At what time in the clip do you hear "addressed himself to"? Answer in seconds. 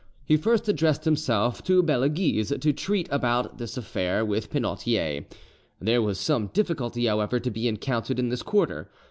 0.67-1.83